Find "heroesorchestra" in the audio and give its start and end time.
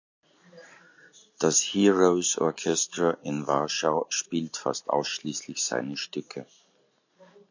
1.61-3.19